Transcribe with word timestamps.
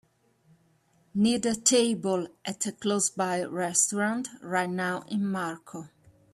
need 1.13 1.45
a 1.45 1.53
table 1.53 2.27
at 2.43 2.65
a 2.65 2.71
close-by 2.71 3.43
restaurant 3.43 4.29
right 4.41 4.71
now 4.71 5.05
in 5.09 5.23
Marco 5.31 5.89